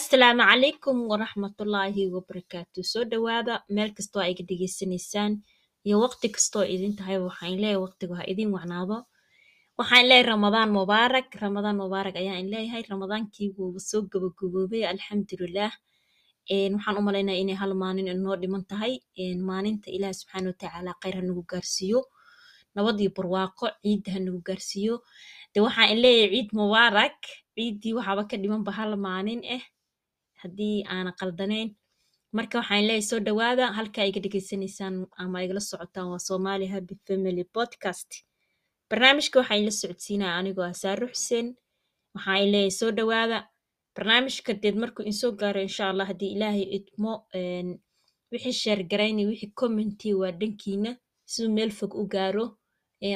[0.00, 5.32] asalaamu calaykum waraxmatullaahi wabarakaatu soo dhawaada meel kastoo ay ka dhegeysanaysaan
[5.86, 8.96] iyo waqti kastoo idin tahay waxaan leeyahay waqtigu ha idin wacnaado.
[9.78, 12.82] Waxaan leeyahay ramadaan mubaarak ramadaan mubaarak ayaan leeyahay.
[12.92, 15.72] Ramadaankii wuuba soo gabagaboobay alxamdulilah
[16.74, 18.92] waxaan u malaynaya inay hal maalin inoo dhiman tahay.
[19.48, 22.00] Maalinta ilaah subxaana watacaala khayr ha gaarsiiyo.
[22.74, 24.94] Nabad iyo barwaaqo ciidda ha gaarsiiyo.
[25.52, 27.18] De waxaan leeyahay ciid mubaarak
[27.54, 29.64] ciiddii waxaaba ka dhimanba hal maalin ah
[30.42, 31.68] haddii aana qaldanayn.
[32.36, 37.44] Marka waxaan leeyahay soo dhawaada halka iga dhegeysanaysaan ama igala socotaan waa somali happy family
[37.56, 38.10] podcast.
[38.90, 40.74] Barnaamijka waxaa ila socodsiinaya anigoo ah
[41.12, 41.46] xuseen
[42.14, 43.38] waxaan leeyahay soo dhawaada
[43.94, 47.12] barnaamijka deed markuu insoo gaaro insha allah haddii ilaahay idmo
[48.32, 50.90] wixii sheer garayni wixii commenti waa dhankiina
[51.32, 52.44] siduu meel fog u gaaro.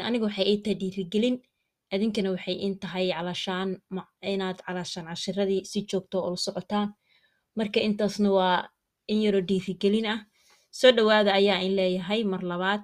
[0.07, 1.37] Aniga waxay ii tahay dhiirigelin.
[1.93, 3.71] Adinkana waxay in tahay calashaan
[4.33, 6.89] inaad calashaan cashiradii si joogto oo la socotaan
[7.59, 8.59] marka intaasna waa
[9.13, 10.21] in yaroo dhiirigelin ah.
[10.79, 12.21] Soo dhawaada ayaa in leeyahay.
[12.33, 12.83] Mar labaad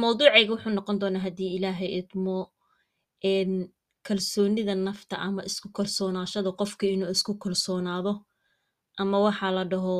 [0.00, 2.36] mowduucayga wuxuu noqon doonaa haddii ilaahay idmo
[4.06, 8.12] kalsoonida nafta ama isku kalsoonaashada qofka inuu isku kalsoonaado.
[9.00, 9.96] Ama waxaa la dhaho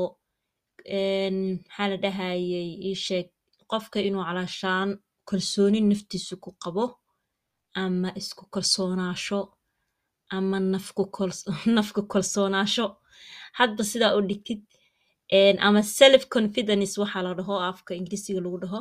[0.88, 2.68] maxaa la dhahayay?
[2.88, 3.26] Ii sheeg
[3.70, 4.90] qofka inuu calashaan
[5.28, 6.84] kalsooni naftiisa ku qabo
[7.82, 9.38] ama isku kalsoonaasho
[10.28, 12.86] ama nafku kalsoonaasho
[13.58, 14.62] hadba sidaa u dhigtid
[15.60, 18.80] ama self confidence waxaa la dhaho afka ingiriisiga lagu dhaho.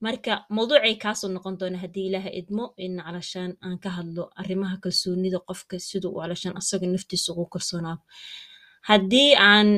[0.00, 5.38] Marka mawduucay kaasoo noqon doona haddii ilaaha idmo in calashaan aan ka hadlo arrimaha kalsoonida
[5.48, 8.02] qofka siduu u calashaan asaga naftiisa ugu kalsoonaado.
[8.88, 9.68] Haddii aan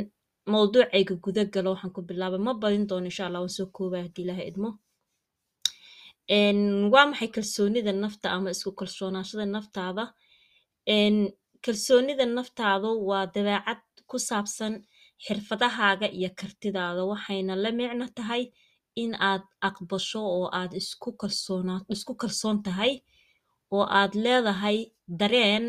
[0.52, 4.24] mawduucayga guda galo waxaan ku bilaaba ma badin doono insha allah waan soo koobaya haddii
[4.26, 4.70] ilaaha idmo.
[6.92, 10.04] Waa maxay kalsoonida nafta ama isku kalsoonaashada naftaada
[11.64, 14.74] kalsoonida naftaada waa dabeecad ku saabsan
[15.24, 18.42] xirfadahaaga iyo kartidaada waxayna la micno tahay
[19.02, 20.72] in aad aqbasho oo aad
[21.94, 22.92] isku kalsoon tahay
[23.76, 24.78] oo aad leedahay
[25.20, 25.64] dareen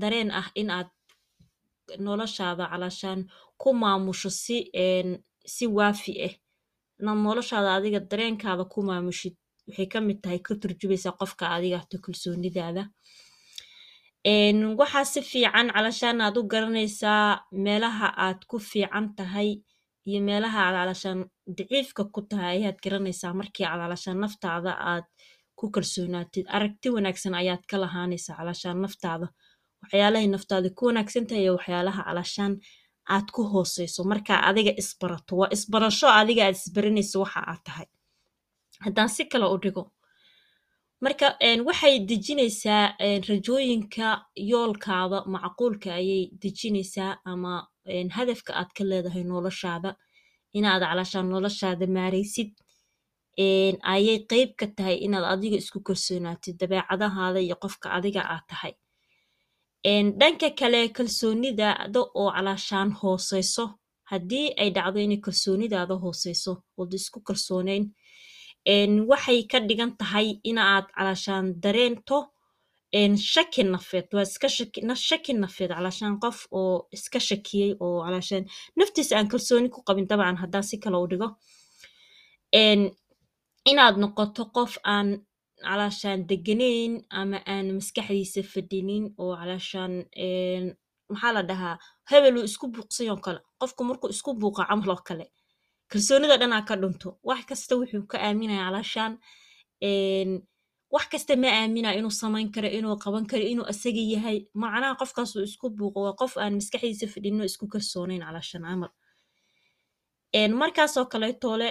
[0.00, 0.90] dareen ah in aad
[2.06, 3.20] noloshaada calashaan
[3.60, 4.56] ku maamusho si
[5.54, 6.34] si waafi ah
[7.24, 9.34] noloshaada adiga dareenkaada ku maamushid
[9.68, 12.82] waxay ka mid tahay ka turjubaysaa qofka adiga hto kalsoonidaada
[14.32, 19.50] waxaa si fiican calashaan aad u garanaysaa meelaha aad ku fiican tahay
[20.08, 21.20] iyo meelaha aad calashaan
[21.56, 25.04] daciifka ku tahay ayaad garanaysaa markii aad calashaan naftaada aad
[25.58, 26.46] ku kalsoonaatid.
[26.56, 29.26] Aragti wanaagsan ayaad ka lahaanaysaa calashaan naftaada.
[29.82, 32.52] Waxyaalahay naftaada ku wanaagsan tahay iyo waxyaalaha calashaan
[33.14, 37.86] aad ku hooseyso markaa adiga isbarato waa isbarasho adiga aad isbaranayso waxa aad tahay.
[38.84, 39.82] Haddaan si kale u dhigo
[41.04, 41.28] marka
[41.68, 42.84] waxay dejinaysaa
[43.28, 44.08] rajooyinka
[44.50, 47.52] yoolkaada macquulka ayay dejinaysaa ama
[48.16, 49.90] hadafka aad ka leedahay noloshaada.
[50.58, 52.50] Inaad calashaan noloshaada maaraysid
[53.94, 58.72] ayay qeyb ka tahay inaad adiga isku kalsoonaatid dabeecadahaada iyo qofka adiga aad tahay.
[60.20, 63.64] Dhanka kale kalsoonidaada oo calashaan hooseyso.
[64.10, 67.84] Haddii ay dhacdo inay kalsoonidaada hooseyso ood isku kalsooneyn
[69.10, 72.18] waxay ka dhigan tahay inaad calashaan dareento
[73.32, 74.48] shaki nafeed waa iska
[75.08, 78.44] shaki nafeed calashaan qof oo iska shakiyey oo calashaan
[78.76, 81.28] naftiisa aan kalsooni ku qabin dabcan haddaan si kale u dhigo.
[83.70, 85.08] Inaad noqoto qof aan
[85.64, 89.92] calashaan deganeyn ama aan maskaxdiisa fadhinin oo calashaan
[91.10, 91.76] maxaa la dhahaa
[92.10, 93.40] hebeluu isku buuqsay oo kale.
[93.60, 95.26] Qofku markuu isku buuqa camal oo kale
[95.90, 97.08] kalsoonida dhanaa ka dhunto.
[97.28, 99.12] Wax kasta wuxuu ka aaminaya calashaan
[100.94, 104.38] wax kasta ma aaminaya inuu samayn karo inuu qaban karo inuu asaga yahay.
[104.62, 108.90] Macnaha qofkaasuu isku buuqo waa qof aan maskaxdiisa fadhinin oo isku kalsoonayn calashaan camal
[110.60, 111.68] markaasoo kaleetoole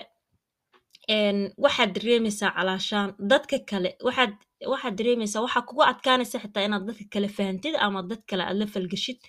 [1.63, 3.89] waxaad dareemaysaa calashaan dadka kale.
[4.07, 4.33] Waxaad
[4.71, 8.65] waxaad dareemaysaa waxaa kugu adkaanaysa xitaa inaad dadka kale fahantid ama dad kale aad la
[8.73, 9.19] falgashid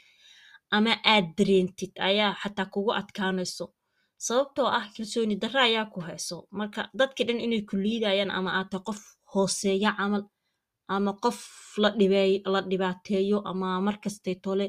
[0.77, 3.65] ama aad dareentid ayaa xataa kugu adkaanayso
[4.27, 6.37] sababtoo ah kalsooni darra ayaa ku hayso.
[6.59, 9.01] Marka dadka dhan inay ku liidayaan ama aad tahay qof
[9.33, 10.23] hooseeya camal
[10.95, 11.39] ama qof
[11.83, 11.89] la
[12.71, 14.67] dhibaateeyo ama markastay tole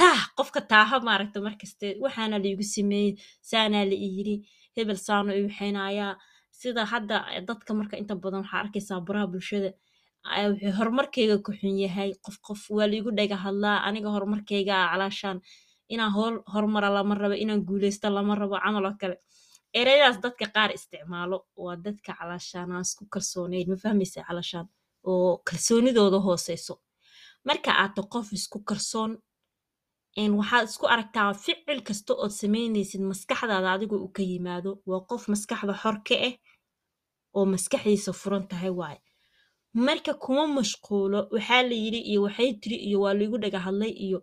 [0.00, 3.10] taah qofka taaha maaragta markaste waxaana laigu sameeyey
[3.50, 4.36] saanaa la iyiri
[4.76, 6.12] hebel saano i waxaynayaa
[6.60, 7.16] sida hadda
[7.48, 9.70] dadka marka inta badan waxaa arkaysaa baraha bulshada
[10.50, 12.10] wuxuu horumarkayga ku xun yahay.
[12.24, 15.38] Qof qof waa laigu dhaga hadlaa aniga a calaashaan
[15.94, 19.16] inaan hool horumara lama rabo inaan guuleysto lama rabo camal oo kale.
[19.80, 24.66] Ereyadaas dadka qaar isticmaalo waa dadka calaashaan aan isku kalsoonayn ma fahmaysa calaashaan
[25.10, 26.74] oo kalsoonidooda hooseyso.
[27.48, 29.12] Marka aad ta qof isku kalsoon
[30.38, 35.74] waxaad isku aragtaa ficil kasta ood samaynaysid maskaxdaada adigu uu ka yimaado waa qof maskaxda
[35.82, 36.34] xor ka ah
[37.36, 39.00] oo maskaxdiisa furan tahay waaye.
[39.86, 44.18] Marka kuma mashquulo waxaa la yidhi iyo waxay tiri iyo waa laigu dhaga hadlay iyo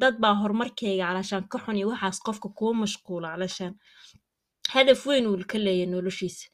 [0.00, 3.74] dad baa horumarkayga calashaan ka xun iyo waxaas qofka kuma mashquulo calashaan
[4.74, 6.46] hadaf weyn uu ka leeyahay noloshiisa.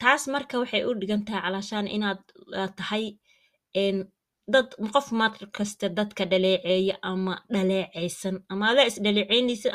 [0.00, 2.20] Taas marka waxay u dhigan tahay calashaan inaad
[2.62, 3.04] aad tahay
[4.52, 5.32] dad qof mar
[5.98, 8.98] dadka dhaleeceeya ama dhaleecaysan ama adaa is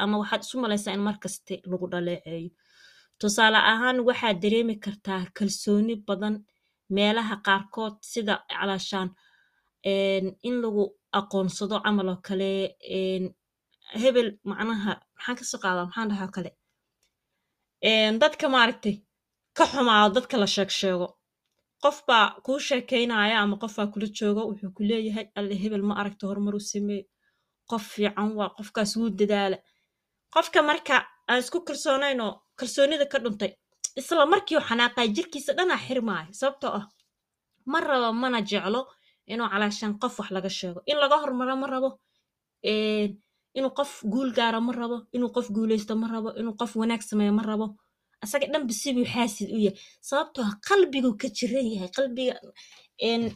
[0.04, 1.18] ama waxaad isu malaysaa in mar
[1.72, 2.50] lagu dhaleeceeyo.
[3.20, 6.36] Tusaale ahaan waxaad dareemi kartaa kalsooni badan
[6.96, 9.10] meelaha qaarkood sida calashaan
[9.92, 10.84] een, in lagu
[11.20, 12.50] aqoonsado camal oo kale
[14.02, 16.52] hebel macnaha maxaan ka soo qaadaa maxaan dhahaa kale?
[18.22, 18.96] Dadka maaragtay
[19.58, 21.08] ka xumaado dadka la sheeg sheego
[21.84, 25.94] qof baa kuu sheekeynaya ama qof baa kula jooga wuxuu ku leeyahay alle hebel ma
[26.02, 27.04] aragta horumar u sameeye
[27.70, 29.58] qof fiican waa qofkaas wuu dadaala.
[30.34, 30.96] Qofka marka
[31.30, 33.52] aan isku kalsoonaynoo kalsoonida ka dhuntay
[34.00, 36.86] isla markii uu xanaaqay jirkiisa dhanaa xirmaayo sababtoo ah
[37.72, 38.82] ma rabo mana jeclo
[39.34, 40.80] inuu calaashaan qof wax laga sheego.
[40.92, 41.90] In laga hormaro ma rabo
[42.70, 43.10] een,
[43.58, 47.34] inuu qof guul gaaro ma rabo inuu qof guuleysto ma rabo inuu qof wanaag sameeyo
[47.40, 47.68] ma rabo.
[48.24, 49.80] Asaga dhanba sibuu xaasid u yahay.
[50.10, 52.34] Sababtoo ah qalbiguu ka jiran yahay qalbiga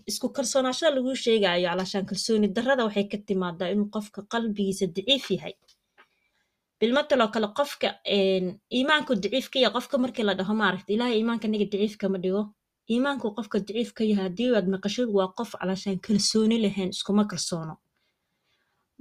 [0.09, 5.53] isku kalsoonaashada laguu sheegayo calaashaan kalsooni darrada waxay ka timaadaa inuu qofka qalbigiisa daciif yahay.
[6.79, 7.87] Bilmatal oo kale qofka
[8.77, 12.43] iimaanku daciif ka yahay qofka markii la dhaho maaragta ilaahay iimaanka naga daciif kama dhigo
[12.93, 17.75] iimaanku qofka daciif ka yahay haddii aad maqashid waa qof calaashaan kalsooni lahayn iskuma kalsoono.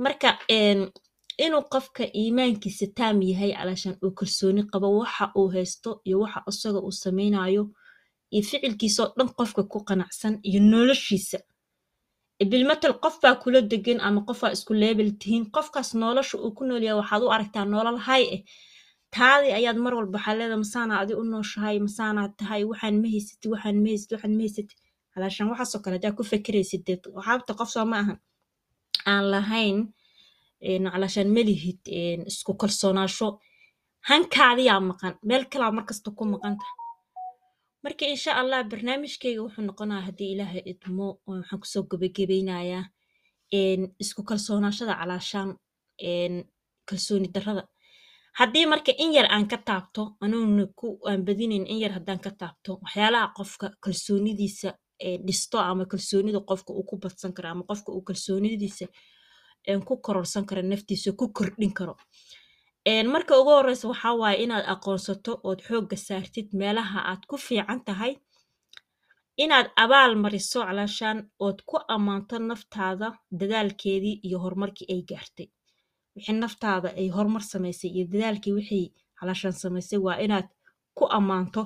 [0.04, 0.30] Marka
[1.44, 6.78] inuu qofka iimaankiisa taam yahay calaashaan uu kalsooni qabo waxa uu haysto iyo waxa isaga
[6.86, 7.62] uu samaynayo
[8.34, 11.38] iyo ficilkiisa oo dhan qofka ku qanacsan iyo noloshiisa.
[12.50, 16.62] Bilmatal qof baa kula degan ama qof baa isku leebel tihiin qofkaas nolosha uu ku
[16.64, 18.42] nool yahay waxaad u aragtaa nolol hay eh
[19.16, 23.44] taadii ayaad mar walba waxaa leedahay masaana adi u nooshahay masaanaad tahay waxaan ma haysatid
[23.52, 24.70] waxaan ma haysatid waxaan ma haysatid
[25.14, 27.98] calaashaan waxaasoo kale haddaa ku fekeraysid dee waxaabta qof soo ma
[29.12, 29.76] aan lahayn
[30.68, 33.28] een, calaashaan ma lihid een, isku kalsoonaasho.
[34.10, 36.76] Hankaadiyaa maqan meel kalaa markasta ku maqan tahay
[37.84, 42.84] marka insha allah barnaamijkayga wuxuu noqonayaa haddii ilaahay idmo waxaan ku soo gabagabeynayaa
[43.58, 45.50] een, isku kalsoonaashada calaashaan
[46.88, 47.62] kalsooni darrada
[48.38, 52.30] haddii marka in yar aan ka taabto anuuna ku aan badinayn in yar haddaan ka
[52.40, 54.70] taabto waxyaalaha qofka kalsoonidiisa
[55.26, 58.86] dhisto ama kalsoonida qofka uu ku badsan karo ama qofka uu kalsoonidiisa
[59.88, 61.94] ku kororsan karo naftiisa ku kordhin karo.
[63.12, 68.12] Marka ugu horeysa waxaa waaye inaad aqoonsato ood xoogga saartid meelaha aad ku fiican tahay
[69.44, 73.08] inaad abaal mariso calaashaan ood ku ammaanto naftaada
[73.40, 75.46] dadaalkeedii iyo horumarkii ay gaartay
[76.18, 78.86] wixii naftaada ay horumar samaysay iyo dadaalkii wixii
[79.18, 80.46] calaashaan samaysay waa inaad
[80.98, 81.62] ku ammaanto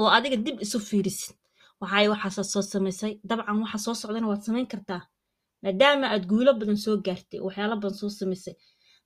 [0.00, 1.34] oo adiga dib isu fiirisid.
[1.80, 5.02] Waxay waxaasaad soo samaysay dabcan waxa soo socdana waad samayn kartaa
[5.62, 8.54] maadaama aad guulo badan soo gaartay waxyaalo badan soo samaysay.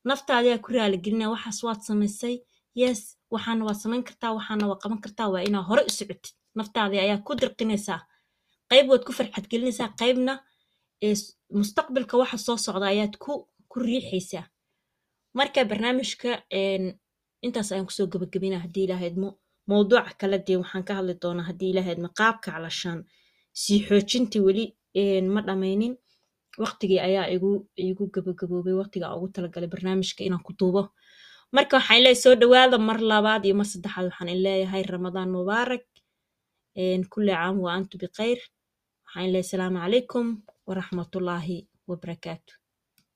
[0.09, 2.35] Naftaadiyaa ku raaligelinaya waxaas waad samaysay
[2.81, 3.01] yes
[3.35, 7.21] waxaana waad samayn kartaa waxaana waad qaban kartaa waa inaa hore u socotid naftaadii ayaa
[7.27, 8.01] ku dirqinaysaa
[8.71, 10.33] qayb waad ku farxad gelinaysaa qaybna
[11.61, 13.33] mustaqbalka waxa soo socda ayaad ku
[13.75, 14.45] ku riixaysaa
[15.39, 16.31] marka barnaamijka
[17.47, 19.29] intaas ayaan ku soo gabagabinaa haddii ilaaha idmo
[19.71, 23.01] mowduuca kale dee waxaan ka hadli doonaa haddii ilaaha idmo qaabka calashaan
[23.63, 24.65] sii xoojinta weli
[25.35, 25.95] ma dhammaynin
[26.63, 27.51] waqtigii ayaa igu
[27.91, 30.83] igu gabagaboobay waqtiga ugu talagalay barnaamijka inaan ku duubo.
[31.57, 35.85] Marka waxaan leeyahay soo dhawaada mar labaad iyo mar saddexaad waxaan in ramadaan mubaarak.
[36.81, 38.39] Een, kulli caam wa antu bikhayr.
[39.05, 40.27] Waxaan leeyahay asalaamu calaykum
[40.69, 41.57] waraxmatullaahi
[41.89, 42.53] wabarakaatu